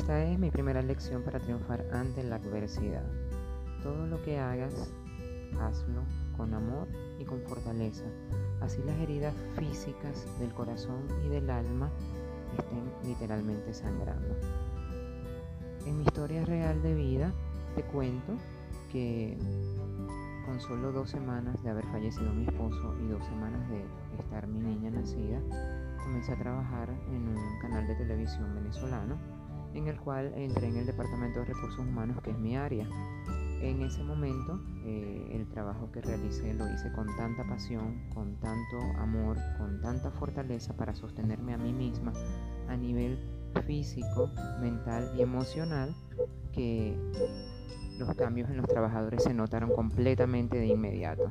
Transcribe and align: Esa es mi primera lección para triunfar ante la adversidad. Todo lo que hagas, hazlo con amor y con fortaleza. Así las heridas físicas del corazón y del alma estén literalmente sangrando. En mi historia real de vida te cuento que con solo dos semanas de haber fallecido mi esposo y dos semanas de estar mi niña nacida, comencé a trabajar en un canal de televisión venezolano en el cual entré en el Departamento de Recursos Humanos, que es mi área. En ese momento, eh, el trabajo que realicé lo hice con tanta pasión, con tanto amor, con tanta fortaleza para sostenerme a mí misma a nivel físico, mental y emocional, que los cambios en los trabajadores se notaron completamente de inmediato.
Esa 0.00 0.24
es 0.24 0.38
mi 0.38 0.50
primera 0.50 0.80
lección 0.80 1.22
para 1.22 1.38
triunfar 1.38 1.84
ante 1.92 2.24
la 2.24 2.36
adversidad. 2.36 3.04
Todo 3.82 4.06
lo 4.06 4.22
que 4.22 4.38
hagas, 4.38 4.90
hazlo 5.60 6.00
con 6.38 6.54
amor 6.54 6.88
y 7.18 7.24
con 7.26 7.42
fortaleza. 7.42 8.06
Así 8.62 8.82
las 8.86 8.98
heridas 8.98 9.34
físicas 9.58 10.26
del 10.38 10.54
corazón 10.54 11.06
y 11.26 11.28
del 11.28 11.50
alma 11.50 11.90
estén 12.56 12.90
literalmente 13.04 13.74
sangrando. 13.74 14.34
En 15.84 15.98
mi 15.98 16.04
historia 16.04 16.46
real 16.46 16.80
de 16.80 16.94
vida 16.94 17.30
te 17.76 17.82
cuento 17.82 18.32
que 18.90 19.36
con 20.46 20.58
solo 20.62 20.92
dos 20.92 21.10
semanas 21.10 21.62
de 21.62 21.68
haber 21.68 21.84
fallecido 21.88 22.32
mi 22.32 22.46
esposo 22.46 22.96
y 23.04 23.08
dos 23.08 23.22
semanas 23.26 23.68
de 23.68 23.84
estar 24.18 24.46
mi 24.46 24.60
niña 24.60 24.92
nacida, 24.92 25.40
comencé 26.02 26.32
a 26.32 26.38
trabajar 26.38 26.88
en 26.88 27.28
un 27.28 27.58
canal 27.60 27.86
de 27.86 27.96
televisión 27.96 28.54
venezolano 28.54 29.39
en 29.74 29.88
el 29.88 29.98
cual 29.98 30.32
entré 30.36 30.68
en 30.68 30.76
el 30.76 30.86
Departamento 30.86 31.40
de 31.40 31.46
Recursos 31.46 31.78
Humanos, 31.78 32.18
que 32.22 32.30
es 32.30 32.38
mi 32.38 32.56
área. 32.56 32.88
En 33.62 33.82
ese 33.82 34.02
momento, 34.02 34.58
eh, 34.86 35.32
el 35.32 35.46
trabajo 35.48 35.90
que 35.92 36.00
realicé 36.00 36.54
lo 36.54 36.66
hice 36.72 36.90
con 36.92 37.06
tanta 37.16 37.44
pasión, 37.44 38.08
con 38.14 38.36
tanto 38.36 38.78
amor, 38.98 39.36
con 39.58 39.80
tanta 39.82 40.10
fortaleza 40.12 40.74
para 40.76 40.94
sostenerme 40.94 41.52
a 41.52 41.58
mí 41.58 41.72
misma 41.72 42.12
a 42.68 42.76
nivel 42.76 43.18
físico, 43.66 44.30
mental 44.60 45.12
y 45.16 45.22
emocional, 45.22 45.94
que 46.52 46.96
los 47.98 48.14
cambios 48.14 48.48
en 48.48 48.56
los 48.56 48.66
trabajadores 48.66 49.22
se 49.22 49.34
notaron 49.34 49.70
completamente 49.70 50.56
de 50.56 50.66
inmediato. 50.68 51.28